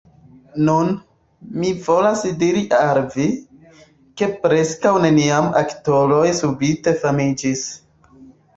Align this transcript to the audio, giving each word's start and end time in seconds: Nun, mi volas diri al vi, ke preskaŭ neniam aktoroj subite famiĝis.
Nun, 0.67 0.87
mi 1.63 1.73
volas 1.87 2.23
diri 2.45 2.63
al 2.79 3.01
vi, 3.17 3.27
ke 4.23 4.31
preskaŭ 4.47 4.95
neniam 5.07 5.53
aktoroj 5.63 6.25
subite 6.43 6.99
famiĝis. 7.07 7.67